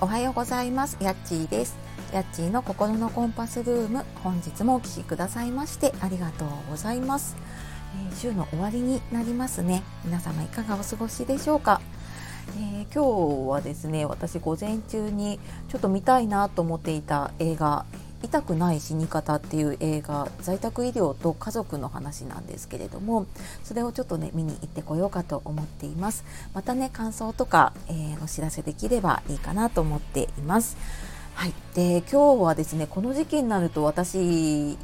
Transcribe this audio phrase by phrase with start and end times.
[0.00, 0.96] おはようございます。
[1.00, 1.76] やっちーです。
[2.12, 4.04] やっちーの心のコンパスルーム。
[4.22, 7.36] 本日もお聴きくださいましてありがとうございます、
[8.08, 9.82] えー、週の終わりになりますね。
[10.04, 11.80] 皆様いかがお過ごしでしょうか？
[12.60, 17.84] えー、今日はですね私午前中にちょっと見たいなと思っていた映画
[18.22, 23.26] 痛くない死に方っていう映画在宅医療と家族の話なんですけれども
[23.62, 26.24] それをちょっとね見に行ってこようかと思っています。
[26.54, 30.76] またね感想とか、えー、お知らせできればいいかなと思っています。
[31.34, 34.76] はい、で今日はですねこの時期になると私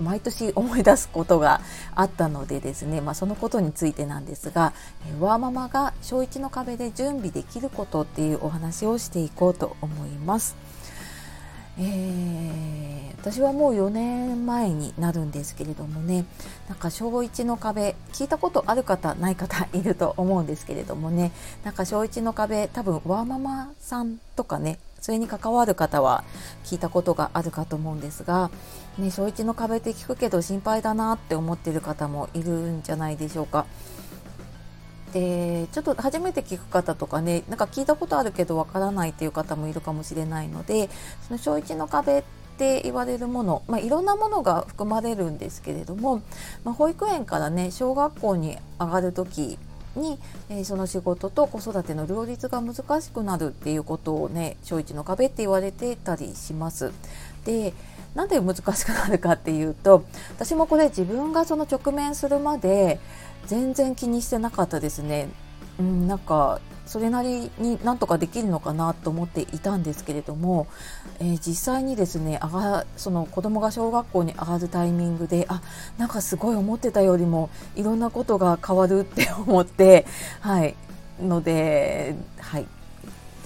[0.00, 1.60] 毎年思い出すことが
[1.94, 4.72] あったのでですね、まあ、そのことについてなんですが、
[5.06, 10.56] えワーママが小1の壁で準備できることっていうお話をしていこうと思います。
[11.80, 12.87] えー、
[13.20, 16.24] 私はもう4年前になるんですけれどもね
[16.68, 21.32] なんか小1の壁聞いたことある方ない方いると思うんですけれどもね
[21.64, 26.24] なんか小1の壁多分ワーママさんとかねそれに関わる方は
[26.64, 28.50] 聞いたことがあるかと思うんですが、
[28.98, 33.66] ね、小1の壁って聞くけど心配だなって思ってる方もいるんじゃないでしょうか。
[35.12, 40.90] でちょっと初めて聞く方とかねなんか聞いたことあるけどわからないっていう方もいるかもしれないので
[41.26, 42.22] その小1の壁っ
[42.58, 46.22] って言われるもの、まあ、いろんなものが含まれるんですけれども、
[46.64, 49.58] まあ、保育園からね小学校に上がる時
[49.94, 50.18] に、
[50.50, 56.90] えー、その仕事と子育ての両立が難しくなるっていうことをね小1の壁って言われてたりします。
[57.44, 57.72] で
[58.16, 60.02] なんで難しくなるかっていうと
[60.34, 62.98] 私もこれ自分がその直面するまで
[63.46, 65.28] 全然気にしてなかったですね。
[65.78, 70.66] うん、なんかそれなりになんとかできるのかなと思っていたんですけれども、
[71.20, 75.60] えー、実際にですね上がその子供が小学校に上がるタイミングであ
[75.98, 80.06] なんかすごい思ってたよりもいろんなことが変わるって思って
[80.40, 80.74] はい。
[81.20, 82.66] のではい。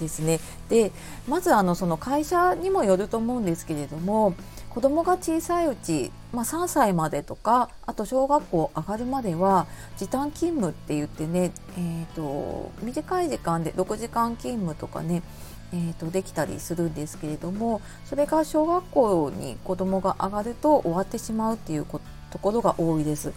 [0.00, 0.40] ですね。
[0.68, 0.92] で
[1.28, 4.34] まずあのその会社にもよると思うんですけれども
[4.72, 9.66] 子供が小さいうち、まあ、3歳までとかあと小学校上がるまでは
[9.98, 15.22] 時短勤務って言ってね、えーと、短い時間で6時間勤務とかね
[15.74, 21.86] えーと、できたりするんですけれどもそれが小学校に子どもが上がると終わってしまうっていう
[22.30, 23.32] ところが多いです。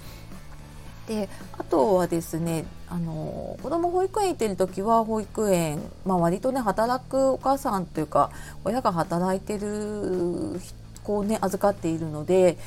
[1.08, 8.32] であとはですねあの子ども保育園行ってる時は保育園、まあ、割とね働くお母さんというか
[8.66, 12.58] 親が働いてる人こうね預かっているので、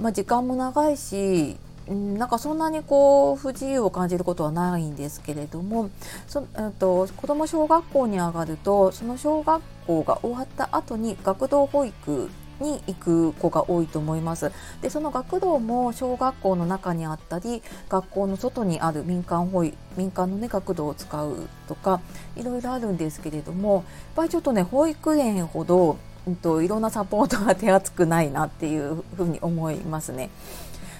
[0.00, 1.56] まあ、時間も長いし
[1.88, 5.90] なんかそんなにこう不自由を感じることはないんですけれども
[6.28, 12.30] そ、えっと、子ども小学校に上がるとその小学校が終わった後に学童保育
[12.60, 14.52] に行く子が多いと思います。
[14.80, 22.00] でその学童も小学校の中にあったり学校の外にある民間保育民間の、ね、学童を使うとか
[22.36, 30.30] いろいろあるんですけれどもやっぱりちょっとね保育園ほどうんと、いろんなサポートが手厚くないなっていうふうに思いますね。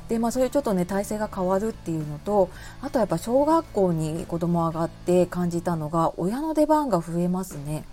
[0.08, 2.50] でまあ、そういうちょっとね体制が変わるっていうのと
[2.82, 7.84] あとやっぱ小学校に子供上がって感じたのが親の出番が増えますね。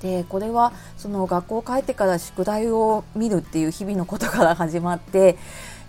[0.00, 5.36] でこれはその学校帰ってから宿題を見るっていう日々のことから始まって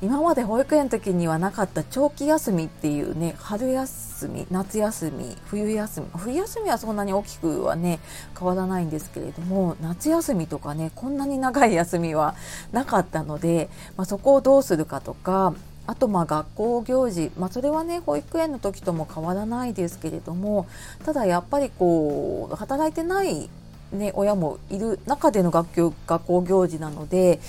[0.01, 6.07] 今まで保育園の時にはなかった長期休みっていうね春休み夏休み冬休み。
[6.17, 7.99] 冬休みはそんなに大きくはね
[8.37, 12.35] 変わらないんですけれども夏休みとかねこんなに長い休みは
[12.71, 15.53] なかったので、まあ、そこをどうするかとか
[15.85, 20.67] あとまあ学校行事、まあ、それはね保育園の時とも変わらないですけれども
[21.05, 23.49] ただやっぱりこう働いてない
[23.93, 27.39] ね、親もいる中での学校学校行事なので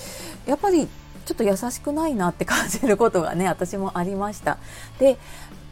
[0.46, 0.88] やっぱり
[1.24, 4.58] ちょっと優しくないなって感じることがね私もありました。
[4.98, 5.18] で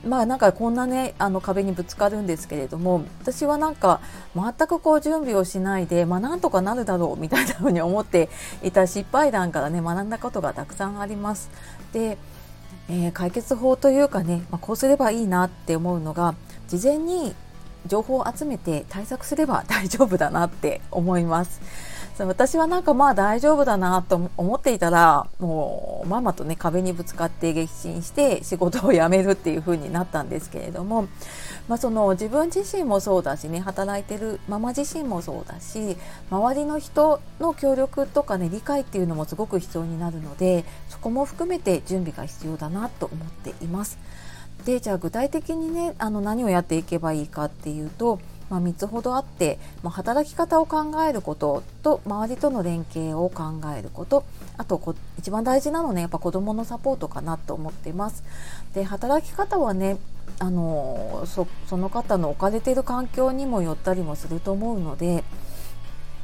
[0.05, 4.01] まあなんかこんなねあの壁にぶつかるんですけれども私はなんか
[4.35, 8.29] 全くこう準備をしないでまあなんとかなるだろうみたいなふうに思って
[8.63, 11.51] いた失敗談からね学んだことがたくさんあります。
[11.93, 12.19] で、
[12.89, 16.35] えー、解決法というかね、まあ、こうすればいいなって思うのが
[16.67, 17.35] 事前に
[17.87, 21.61] 情報を集めて対策すれば大丈夫だなって思います。
[22.19, 31.09] 私はなんかまあ大丈夫だなと思っていたらもうママとね壁にぶつかって激震して仕事を辞めるっていう風になったんですけれども、
[31.69, 35.97] まあ、その自分自身もそうだしね働いてるママ自身もそうだし
[36.31, 43.99] 周りの人の協力とかね理解っていうのもすごく必要になるのでそこも含めて準備が必要だなと思っています。
[44.67, 48.21] でじゃあ具体的にねあの何をやっていけばいいかっていうと、
[48.53, 53.45] まあ、3つほどあって、まあ、働き方を考えることと周りとの連携を考
[53.75, 54.25] えること
[54.59, 58.23] あとこ一番大事なのはねやっぱ子どものサポートかなと思っています。
[58.75, 59.97] で働き方はね
[60.39, 65.25] あのそその方の置かれている環境にもよったりもすると思うので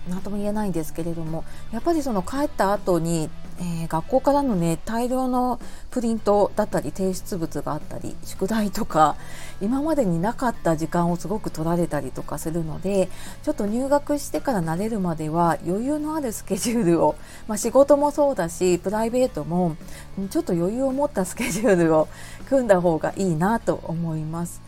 [0.09, 5.61] 何とも言えないんですけれどもやっぱりその帰った後に、えー、学校からのね大量の
[5.91, 9.17] プリントだったり提出物があったり宿題とか
[9.61, 13.09] 今までになかった時間をすごく取られたりとかするので
[13.43, 17.17] ちょっと入学してから慣れるまでは余裕のあるスケジュールを、
[17.47, 19.77] まあ、仕事もそうだしプライベートも
[20.31, 22.09] ちょっと余裕を持ったスケジュールを
[22.49, 24.63] 組んだ方がいいなと思います。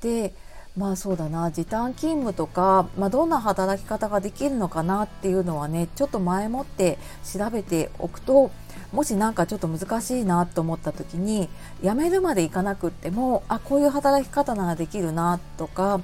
[0.00, 0.32] で
[0.76, 8.50] まあそうだな時短勤務とか、まあ、どんな働き方ができるのかなっていうのはねちょっと前もって調べておくと
[8.92, 11.48] もし何かちょっと難しいなと思った時に
[11.82, 16.00] 辞めるまでいかなくってもあこういう働き方ならできるなとかっ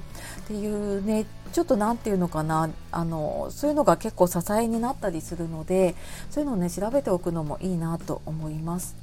[0.47, 5.95] ていうねちょっと何て言うのかなあのそういうのが結構支えになったりするので
[6.29, 8.95] そういうのをね調べておくのもいいなと思います。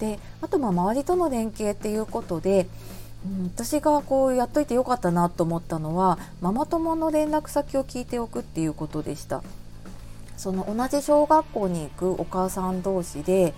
[0.00, 2.66] であとまあ周りとの連携っていうことで
[3.26, 9.42] うん、私がこうやっといてよかったなと思ったのはママ友の連絡先を聞いておくっていうことでした。
[10.36, 13.54] その同じ小学校に行くお母さん同士で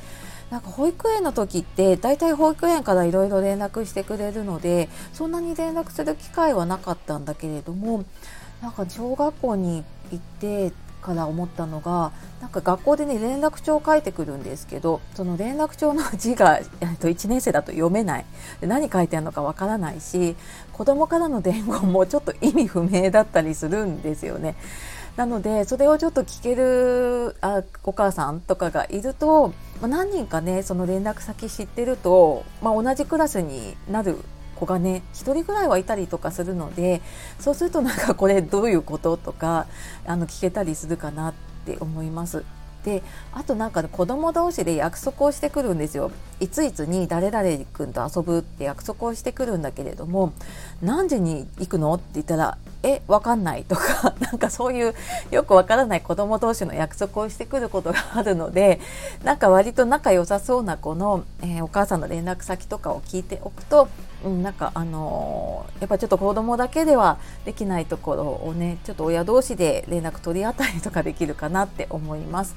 [0.51, 8.05] なんか保育園の時って大体保育園からいろいろ連絡してくれるのでそんなに連絡する機会はなかったんだけれども
[8.61, 18.25] なんか小学校に行ってから思ったのがなんか学校でね連絡帳を書いてくるんですけどその連絡帳の字が 1年生だと読めない
[18.61, 20.37] 何書いてあるのかわからないし
[20.73, 24.57] 子供からの伝言もちょっと意味不明だったりするんですよね。
[25.17, 29.49] なのでそれをちょっと聞けるあお母さんとかがいると、
[29.81, 34.17] まあ、何人かねその連絡先知ってると、まあ、同じクラスになる
[34.61, 37.01] 子がね1人ぐらいはいたりとかするので
[37.39, 39.67] そうするとなんかこれどういうこととか
[40.07, 41.35] あの聞けたりするかなっ
[41.65, 42.45] て思います。
[42.85, 43.03] で
[43.33, 46.11] あとなんか子供同士で約束をしてくるんですよ
[46.41, 50.33] いついつに誰々君と遊ぶって約束をしてくるんだけれども
[50.81, 54.95] 何時に行くのって言ったらえわかんないとか なんかそういう
[55.31, 58.81] よくわからない子供同士の約束をしてくることがあるので
[59.23, 63.89] なんか割と仲良さそうな子の、えー、お母さんの連絡先とかを聞いておくと、
[64.25, 72.55] うん、なんかあのー、やっぱちょっと子供だけではできないところをねちょっと親同士で連絡取り合ったりとかできるかなって思います。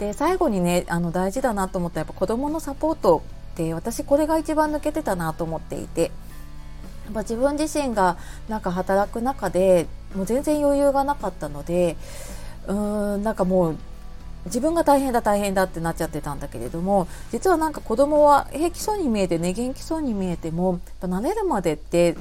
[0.00, 3.22] で最後にねあの大事だなと思ったやっぱ子供のサポート
[3.52, 6.10] って私これが一番抜けてたなと思っていて。
[7.10, 8.16] っぱ自分自身が
[8.48, 11.96] なんか働く中でもう全然余裕がなかったので
[12.66, 13.76] うーんなんかもう
[14.46, 22.16] 自分が大変だ大変だってなっちゃってたんだけれども実はなんか子供は平気そうに見えてね元気そうに見えてもやっぱ慣れるまでって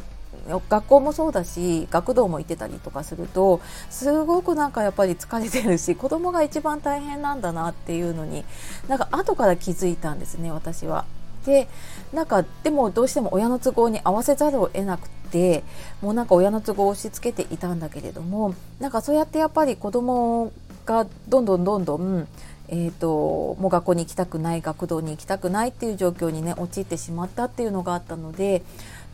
[0.47, 8.44] 学校もそうだし学童も行ってたりとかするとすごくなんかやっぱり疲れてるし子供が一番大変なんだなっていうのに
[8.88, 11.06] なんか後から気づいたんですね私は。
[11.45, 11.68] で
[12.13, 15.63] なんかでもどうしても親の都合に合わせざるを得なくて
[16.01, 20.51] もうなんか親の都合を押し付けていたんだけれどもなんかそうやってやっぱり子供
[20.86, 22.27] がどんどんどんどん
[22.71, 28.62] えーと、もう学校に行きたくない学童に行きたくないっていう状況にね陥ってしまったっていうのがあったので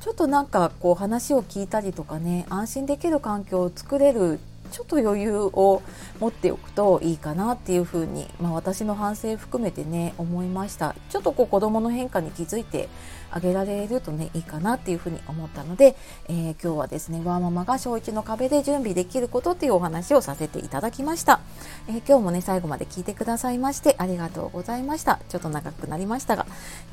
[0.01, 4.39] ちょっとなんかこう話を聞いたりとかね安心できる環境を作れる
[4.71, 5.81] ちょっと余裕を
[6.19, 10.95] 持っておくといいかなっていうふうに、まあ、私の反省含めてね思いました。
[11.09, 12.89] ちょっとこう子どもの変化に気づいて
[13.31, 15.95] あげられるとねいいかなっていうふうに思ったので、
[16.29, 21.41] えー、今日はですねワーママが小1の壁で準備できることっていうお話をさせていただきました、
[21.89, 25.19] えー、今日もね最後まで聞いてくださいましてありがとうございました。
[25.27, 26.45] ちょっと長くなりましたが、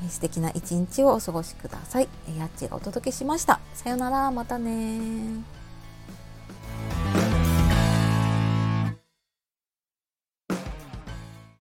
[0.02, 3.60] えー、素敵な一日をお過ごしください、えー、やっちがお届けしました。
[3.74, 4.30] さよなら。
[4.30, 5.61] またね